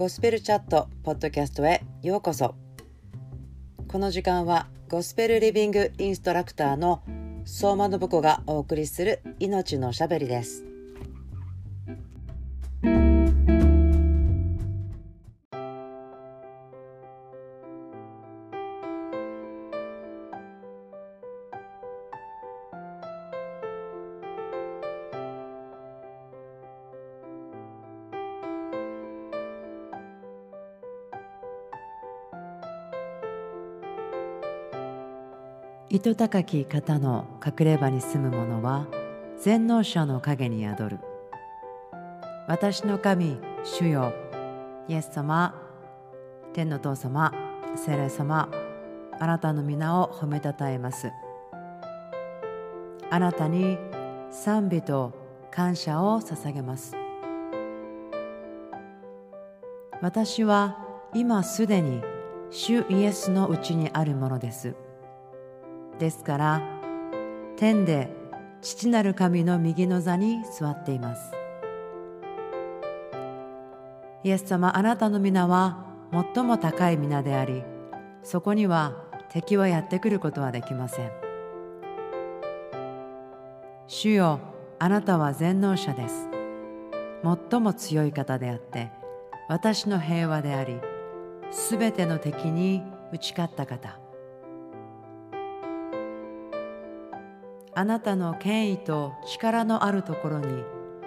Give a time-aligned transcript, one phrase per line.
[0.00, 2.54] ゴスペルチャットポッドキャストへようこそ。
[3.86, 7.02] この時間はゴスペルリビングインストラクターの
[7.44, 10.69] 相馬信子がお送りする命のしゃべりです。
[35.92, 38.86] 糸高き方の隠れ場に住む者は
[39.40, 40.98] 全能者の影に宿る。
[42.46, 44.12] 私の神主よ。
[44.86, 45.52] イエス様
[46.52, 47.34] 天の父様
[47.74, 48.48] 聖霊様
[49.18, 51.10] あなたの皆を褒めたたえます。
[53.10, 53.76] あなたに
[54.30, 55.12] 賛美と
[55.50, 56.94] 感謝を捧げます。
[60.00, 60.78] 私は
[61.14, 62.00] 今すでに
[62.52, 64.76] 主イエスのうちにあるものです。
[66.00, 66.62] ですから
[67.56, 68.08] 天で
[68.62, 71.32] 父なる神の右の座に座っています。
[74.22, 75.86] イエス様あなたの皆は
[76.34, 77.62] 最も高い皆であり
[78.22, 81.12] そこには敵はやってくることはできません。
[83.86, 84.40] 主よ
[84.78, 86.28] あなたは全能者です。
[87.50, 88.90] 最も強い方であって
[89.48, 90.80] 私の平和であり
[91.50, 93.99] すべての敵に打ち勝った方。
[97.80, 100.64] あなたの権威と力のあるところに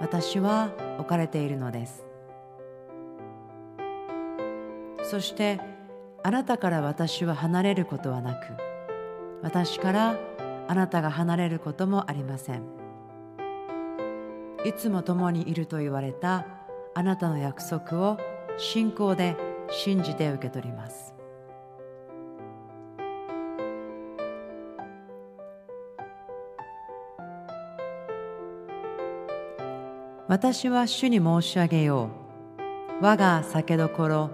[0.00, 2.04] 私は置かれているのです。
[5.04, 5.60] そして
[6.24, 8.40] あなたから私は離れることはなく
[9.44, 10.18] 私から
[10.66, 12.64] あなたが離れることもありません。
[14.64, 16.46] いつも共にいると言われた
[16.94, 18.18] あなたの約束を
[18.58, 19.36] 信仰で
[19.70, 21.15] 信じて受け取ります。
[30.28, 32.10] 私は主に申し上げよ
[33.00, 33.04] う。
[33.04, 34.30] 我が酒どころ、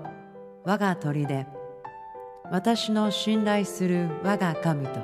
[0.65, 1.47] 我が砦、
[2.51, 5.01] 私の信頼する我が神と。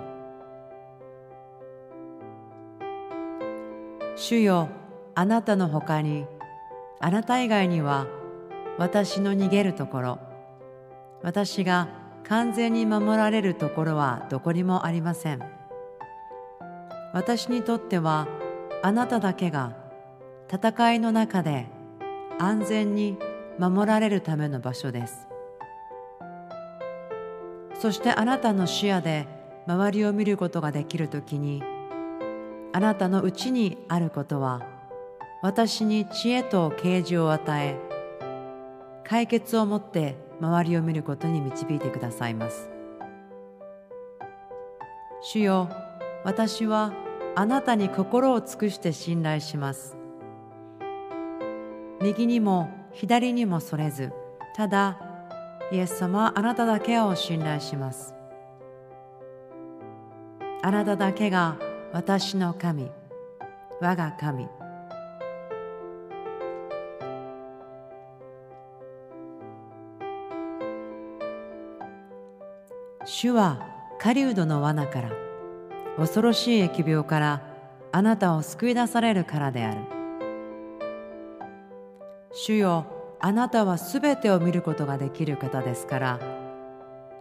[4.17, 4.71] 主よ、
[5.15, 6.25] あなたのほかに、
[7.01, 8.07] あなた以外には、
[8.79, 10.19] 私の逃げるところ、
[11.23, 11.89] 私が
[12.25, 15.41] 完全に守られるところはどこにもありません。
[17.13, 18.27] 私にとっては、
[18.83, 19.78] あなただけが
[20.51, 21.67] 戦いの中で
[22.39, 23.19] 安全に
[23.59, 25.29] 守られるための場所です。
[27.75, 29.27] そしてあなたの視野で
[29.67, 31.63] 周りを見ることができるときに
[32.73, 34.63] あなたのうちにあることは
[35.43, 37.77] 私に知恵と啓示を与え
[39.05, 42.71] 解決をもって周りを見ることに導いてくださいます。
[45.21, 45.69] 主よ
[46.25, 46.93] 私は
[47.35, 49.98] あなたに心を尽くして信頼します。
[52.01, 54.13] 右にも左にもそれず
[54.55, 54.99] ただ
[55.73, 58.15] イエス様あなただけを信頼します。
[60.63, 61.57] あなただけが
[61.93, 62.91] 私の神
[63.81, 64.49] 我が神。
[73.05, 73.67] 主は
[73.99, 75.11] 狩人の罠から
[75.97, 77.43] 恐ろしい疫病から
[77.91, 79.98] あなたを救い出されるからである。
[82.41, 82.87] 主よ
[83.19, 86.21] あなたはすべてを見ることができる方ですから。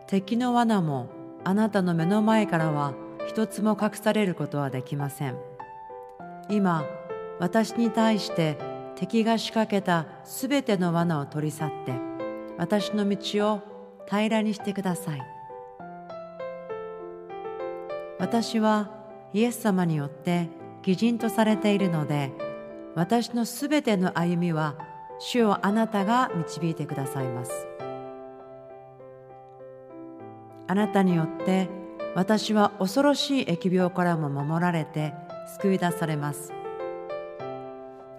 [0.05, 1.09] 敵の罠も
[1.43, 2.93] あなたの目の前からは
[3.27, 5.35] 一つも隠されることはできません。
[6.49, 6.85] 今
[7.39, 8.57] 私に対して
[8.95, 11.93] 敵が仕掛けたすべての罠を取り去って
[12.59, 13.61] 私の道を
[14.07, 15.21] 平らにしてください。
[18.19, 18.91] 私は
[19.33, 20.47] イエス様によって
[20.85, 22.31] 義人とされているので
[22.93, 24.75] 私のすべての歩みは
[25.19, 27.67] 主をあなたが導いてくださいます。
[30.67, 31.69] あなたによって
[32.15, 35.13] 私は恐ろしい疫病からも守られて
[35.59, 36.53] 救い出されます。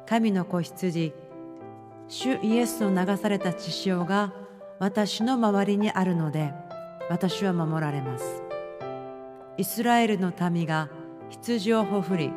[0.07, 1.13] 神の子羊
[2.09, 4.33] 主イエスの流された血潮が
[4.79, 6.55] 私の周りにあるので
[7.11, 8.43] 私は守られます。
[9.59, 10.89] イスラエルの民が
[11.29, 12.33] 羊をほふり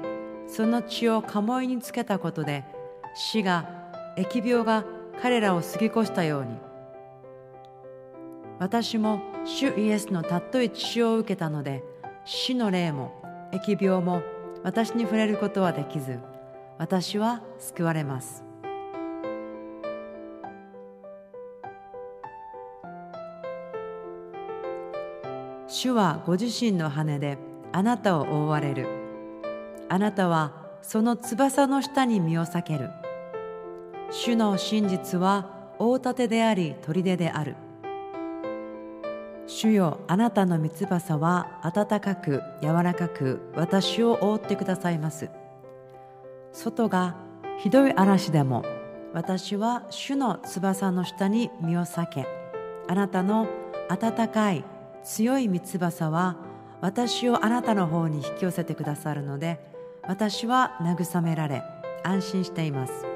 [0.47, 2.65] その血を鴨居につけたことで
[3.15, 3.80] 死が
[4.17, 4.85] 疫病が
[5.21, 6.57] 彼らを過ぎ越したように。
[8.59, 11.83] 私も主イエスのたっとい血を受けたので
[12.25, 13.11] 死の霊も
[13.51, 14.21] 疫病も
[14.63, 16.19] 私に触れることはできず
[16.77, 18.43] 私は救われます。
[25.67, 27.37] 主はご自身の羽で
[27.71, 28.87] あなたを覆われる。
[29.89, 32.89] あなたはその翼の下に身を避ける。
[34.11, 35.47] 主の真実は
[35.79, 37.55] 大盾であり砦である。
[39.47, 45.29] 主よあなたの三翼は暖かく柔らかく私を覆ってくださいます。
[46.51, 47.15] 外が
[47.57, 48.65] ひどい嵐でも
[49.13, 52.27] 私は主の翼の下に身を避け
[52.87, 53.47] あなたの
[53.89, 54.65] 暖かい
[55.03, 56.37] 強い三翼は
[56.81, 59.59] 私をあなたの方に引き寄せてくださるので
[60.03, 61.63] 私は慰められ
[62.03, 63.10] 安心しています。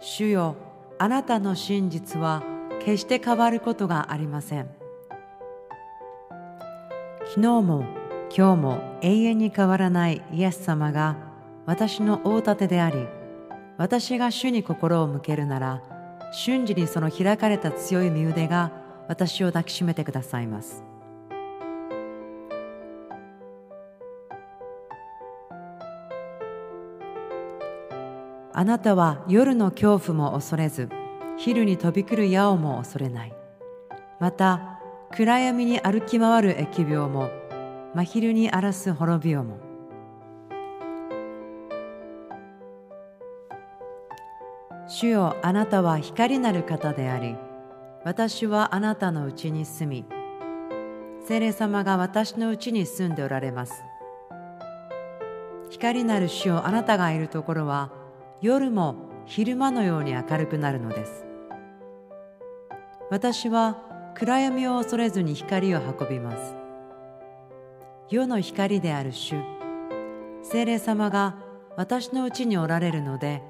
[0.00, 0.56] 主よ
[0.98, 2.42] あなたの真実は
[2.80, 4.68] 決して変わることがありません。
[7.28, 7.84] 昨日も
[8.34, 11.16] 今日も永遠に変わらないイエス様が
[11.66, 13.06] 私の大盾であり
[13.76, 15.82] 私が主に心を向けるなら
[16.32, 18.72] 瞬時にその開かれた強い身腕が
[19.08, 20.87] 私を抱きしめてくださいます。
[28.58, 30.88] あなたは夜の恐怖も恐れず
[31.36, 33.32] 昼に飛び来る矢をも恐れない。
[34.18, 34.80] また
[35.12, 37.30] 暗闇に歩き回る疫病も
[37.94, 39.58] 真昼に荒らす滅びをも。
[44.88, 47.36] 主よあなたは光なる方であり
[48.04, 50.04] 私はあなたのうちに住み
[51.24, 53.84] 聖霊様が私のうちに住んでおられます。
[55.70, 57.92] 光なる主よあなたがいるところは
[58.40, 58.94] 夜も
[59.26, 61.26] 昼間のように明るくなるのです。
[63.10, 63.78] 私は
[64.14, 66.54] 暗闇を恐れずに光を運びます。
[68.10, 69.34] 世の光である主
[70.42, 71.36] 精霊様が
[71.76, 73.42] 私のうちにおられるので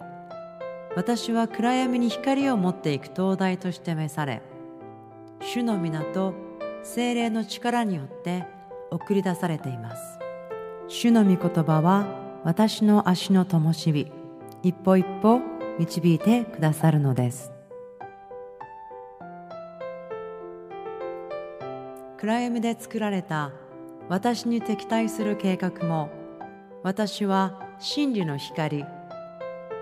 [0.97, 4.43] 私は暗闇に光を持っていく灯台として召され
[5.41, 6.35] 主の港
[6.83, 8.45] 精霊の力によって
[8.91, 10.19] 送り出されています。
[10.89, 12.07] 主の御言葉は
[12.43, 14.18] 私の足の灯火。
[14.63, 15.41] 一歩一歩
[15.79, 17.53] 導いてくださるのです。
[22.19, 23.53] 暗闇で作られた
[24.09, 26.11] 私に敵対する計画も
[26.83, 28.85] 私は真理の光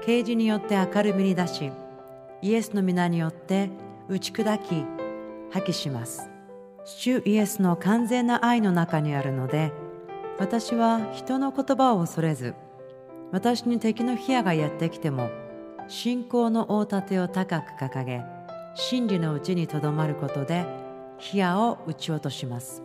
[0.05, 1.72] 啓示によって明るみに出し
[2.43, 3.70] イエスの皆によって
[4.08, 4.84] 打ち砕き
[5.50, 6.31] 破棄します。
[6.84, 9.72] 主イエスの完全な愛の中にあるので
[10.38, 12.55] 私は人の言葉を恐れず
[13.36, 15.28] 私に敵の火矢がやってきても
[15.88, 18.24] 信仰の大盾を高く掲げ
[18.74, 20.64] 真理のうちにとどまることで
[21.18, 22.82] 火矢を撃ち落とします。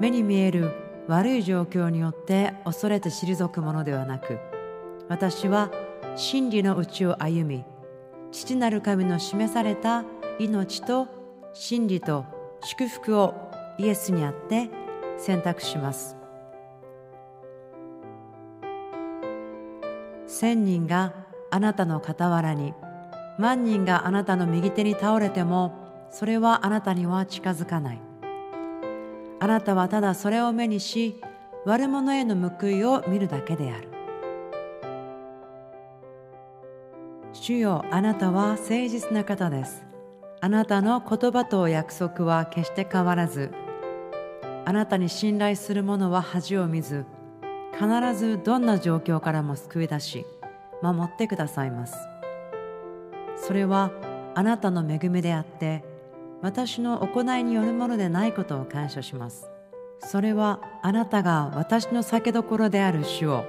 [0.00, 0.72] 目に見える
[1.06, 4.38] 悪い状況によって恐れて退くものではなく
[5.10, 5.70] 私は
[6.16, 7.62] 真理のうちを歩み
[8.32, 10.02] 父なる神の示された
[10.38, 11.08] 命と
[11.52, 12.24] 真理と
[12.62, 13.34] 祝福を
[13.76, 14.70] イエスにあって
[15.18, 16.19] 選択します。
[20.40, 21.12] 千人が
[21.50, 22.72] あなたの傍らに
[23.38, 25.74] 万人があなたの右手に倒れても
[26.10, 28.00] それはあなたには近づかない。
[29.38, 31.20] あなたはただそれを目にし
[31.66, 33.88] 悪者への報いを見るだけである。
[37.34, 39.84] 主よあなたは誠実な方です。
[40.40, 43.52] あなたの言葉と約束は決して変わらず
[44.64, 47.04] あなたに信頼する者は恥を見ず
[47.72, 50.26] 必ずどんな状況からも救い出し
[50.82, 51.96] 守ってくださいます。
[53.36, 53.90] それは
[54.34, 55.84] あなたの恵みであって
[56.42, 59.50] 私の行いによるものでないことを感謝します。
[59.98, 63.44] それはあなたが私の酒どころである主を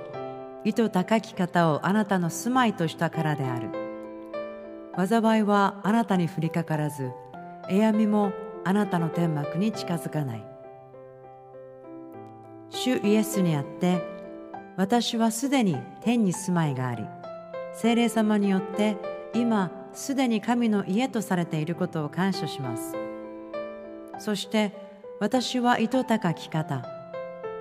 [0.63, 3.69] 意図高き方をあなたの住まいとしたからである。
[5.07, 7.11] 災いはあなたに降りかからず
[7.69, 8.33] えやみも
[8.65, 10.45] あなたの天幕に近づかない。
[12.69, 14.01] 主イエスにあって
[14.77, 17.05] 私はすでに天に住まいがあり
[17.73, 18.97] 精霊様によって
[19.33, 22.95] 今すでに神の家とされていることを感謝します。
[24.19, 24.73] そして
[25.19, 26.85] 私は意図高き方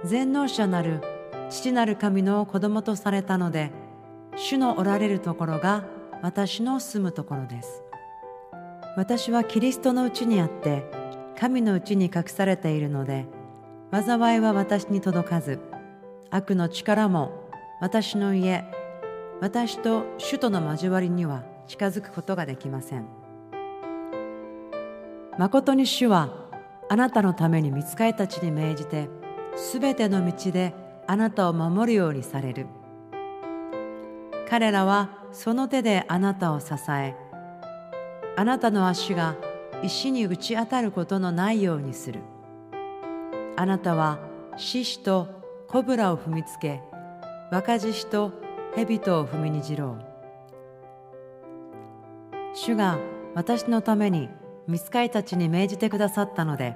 [0.05, 1.03] 全能者なる
[1.49, 3.71] 父なる神の子供とされたので
[4.37, 5.85] 主のおられるところが
[6.23, 7.83] 私の住むところです。
[8.97, 10.85] 私はキリストのうちにあって
[11.39, 13.27] 神のうちに隠されているので
[13.93, 15.61] 災いは私に届かず
[16.33, 17.33] 悪の力も
[17.81, 18.65] 私の家
[19.41, 23.07] 私と主との交わりには近づくことができません。
[25.39, 26.31] 誠に主は
[26.89, 29.09] あなたのために見つかりたちに命じて
[29.57, 30.75] すべての道で
[31.07, 32.67] あなたを守るようにされる。
[34.49, 37.15] 彼らはその手であなたを支え
[38.37, 39.37] あなたの足が
[39.83, 42.21] 石に打ち当たることのないようにする。
[43.57, 44.19] あなたは
[44.57, 45.40] 獅子と
[45.71, 46.83] コブラを踏みつけ
[47.53, 48.33] 若獅子と
[48.75, 50.05] 蛇とを踏みにじろう。
[52.57, 52.99] 主が
[53.37, 54.29] 私のために
[54.67, 56.75] 見つかいたちに命じてくださったので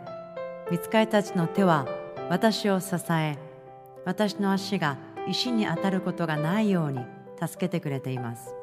[0.71, 1.89] 見つかいたちの手は
[2.31, 3.37] 私を支え
[4.05, 4.97] 私の足が
[5.29, 7.01] 石に当たることがないように
[7.45, 8.55] 助けてくれています。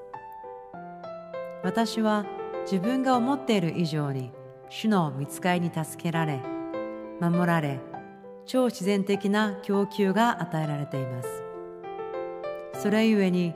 [1.62, 2.26] 私は
[2.64, 4.32] 自分が思っている以上に
[4.70, 6.40] 主の見つかいに助けられ
[7.20, 7.82] 守られ
[8.52, 11.42] 超自然的な供給が与えられています。
[12.74, 13.54] それゆえに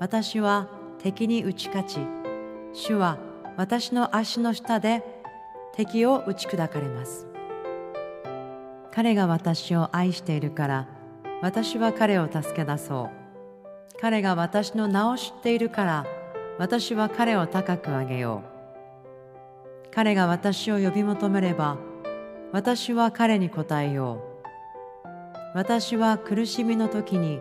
[0.00, 0.66] 私は
[0.98, 2.00] 敵に打ち勝ち
[2.72, 3.18] 主は
[3.56, 5.04] 私の足の下で
[5.76, 7.28] 敵を打ち砕かれます。
[8.90, 10.88] 彼が私を愛しているから
[11.40, 13.10] 私は彼を助け出そ
[13.94, 14.00] う。
[14.00, 16.06] 彼が私の名を知っているから
[16.58, 18.42] 私は彼を高く上げよ
[19.86, 19.88] う。
[19.94, 21.78] 彼が私を呼び求めれば
[22.50, 24.31] 私は彼に答えよう。
[25.54, 27.40] 私は苦しみの時に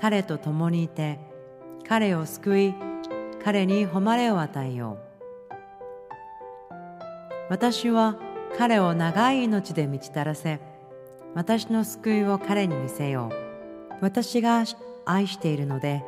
[0.00, 1.18] 彼と共にいて
[1.88, 2.74] 彼を救い
[3.42, 5.08] 彼に誉れを与えよう。
[7.50, 8.16] 私は
[8.56, 10.60] 彼を長い命で満ちたらせ
[11.34, 13.34] 私の救いを彼に見せよう。
[14.00, 14.64] 私が
[15.04, 16.04] 愛しているので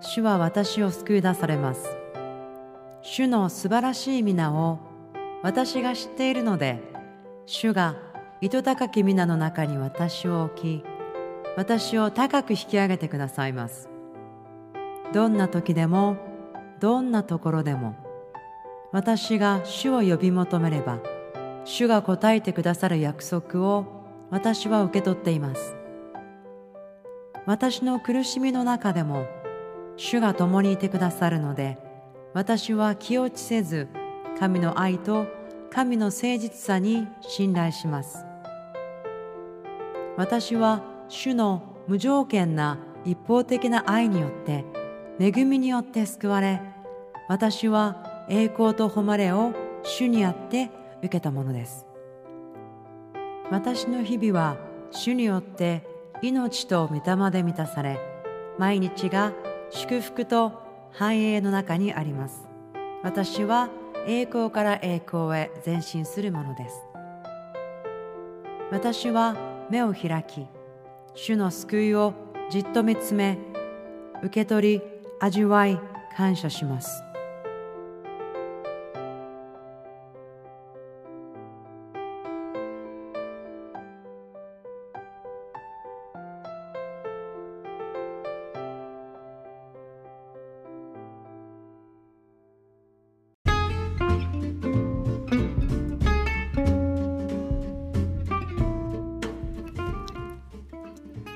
[0.00, 1.96] 主は私を救い出されます。
[3.00, 4.78] 主の素晴らしい皆を
[5.42, 6.78] 私が知っているので
[7.46, 7.96] 主が
[8.40, 10.91] 糸高き皆の中に私を置き
[11.56, 13.88] 私を高く引き上げてくださいます。
[15.12, 16.16] どんな時でも
[16.80, 17.94] どんなところでも
[18.92, 21.00] 私が主を呼び求めれば
[21.64, 23.86] 主が答えてくださる約束を
[24.30, 25.76] 私は受け取っています。
[27.44, 29.26] 私の苦しみの中でも
[29.96, 31.76] 主が共にいてくださるので
[32.34, 33.88] 私は気落ちせず
[34.38, 35.26] 神の愛と
[35.70, 38.24] 神の誠実さに信頼します。
[40.16, 40.82] 私は
[41.12, 44.64] 主の無条件な一方的な愛によって
[45.20, 46.62] 恵みによって救われ
[47.28, 49.52] 私は栄光と誉れを
[49.82, 51.86] 主にあって受けたものです。
[53.50, 54.56] 私の日々は
[54.90, 55.86] 主によって
[56.22, 57.98] 命と御霊で満たされ
[58.58, 59.34] 毎日が
[59.70, 62.48] 祝福と繁栄の中にあります。
[63.02, 63.68] 私は
[64.06, 66.76] 栄光から栄光へ前進するものです。
[68.70, 69.36] 私は
[69.68, 70.46] 目を開き
[71.14, 72.14] 主の救いを
[72.50, 73.38] じっと見つめ
[74.22, 74.82] 受け取り
[75.20, 75.80] 味わい
[76.16, 77.02] 感謝します。